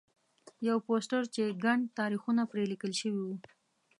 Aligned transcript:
یو 0.67 0.77
پوسټر 0.85 1.21
چې 1.35 1.43
ګڼ 1.63 1.79
تاریخونه 1.99 2.41
پرې 2.51 2.63
لیکل 2.71 2.91
شوي 3.01 3.21
وو. 3.25 3.35